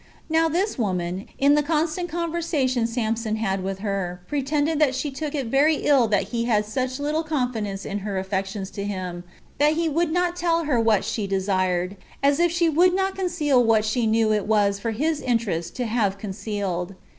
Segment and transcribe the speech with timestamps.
[0.31, 5.35] Now this woman, in the constant conversation Samson had with her, pretended that she took
[5.35, 9.23] it very ill that he had such little confidence in her affections to him,
[9.59, 13.63] that he would not tell her what she desired, as if she would not conceal
[13.63, 16.95] what she knew it was for his interest to have concealed.